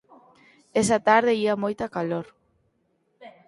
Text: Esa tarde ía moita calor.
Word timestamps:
Esa 0.81 0.99
tarde 1.07 1.37
ía 1.43 1.61
moita 1.63 1.85
calor. 1.95 2.25